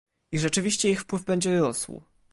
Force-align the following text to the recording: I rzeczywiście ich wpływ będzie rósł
I 0.31 0.39
rzeczywiście 0.39 0.89
ich 0.89 1.01
wpływ 1.01 1.25
będzie 1.25 1.59
rósł 1.59 2.01